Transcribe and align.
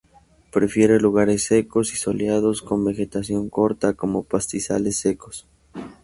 Prefiere 0.51 0.99
lugares 0.99 1.43
secos 1.43 1.93
y 1.93 1.95
soleados 1.95 2.63
con 2.63 2.83
vegetación 2.83 3.49
corta, 3.51 3.93
como 3.93 4.23
pastizales 4.23 4.97
secos. 4.97 5.45